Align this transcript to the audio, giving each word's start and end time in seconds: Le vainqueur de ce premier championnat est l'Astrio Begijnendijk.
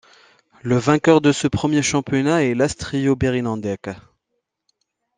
Le 0.63 0.77
vainqueur 0.77 1.21
de 1.21 1.31
ce 1.31 1.47
premier 1.47 1.83
championnat 1.83 2.43
est 2.43 2.55
l'Astrio 2.55 3.15
Begijnendijk. 3.15 3.91